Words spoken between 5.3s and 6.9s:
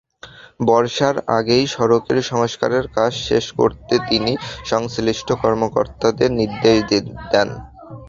কর্মকর্তাদের নির্দেশ